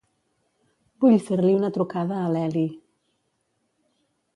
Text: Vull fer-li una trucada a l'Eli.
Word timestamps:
Vull 1.05 1.19
fer-li 1.27 1.53
una 1.59 1.71
trucada 1.77 2.19
a 2.23 2.33
l'Eli. 2.37 2.67